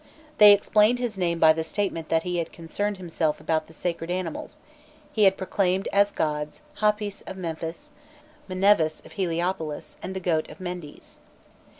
[0.39, 4.09] They explained his name by the statement that he had concerned himself about the sacred
[4.09, 4.57] animals;
[5.11, 7.91] he had proclaimed as gods, Hâpis of Memphis,
[8.49, 11.19] Mnevis of Heliopolis, and the goat of Mendes.